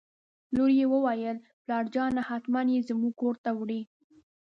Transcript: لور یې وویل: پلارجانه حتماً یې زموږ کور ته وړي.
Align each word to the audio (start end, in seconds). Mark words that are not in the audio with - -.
لور 0.55 0.69
یې 0.79 0.85
وویل: 0.93 1.37
پلارجانه 1.63 2.21
حتماً 2.29 2.61
یې 2.73 2.79
زموږ 2.89 3.13
کور 3.21 3.35
ته 3.43 3.49
وړي. 3.59 3.81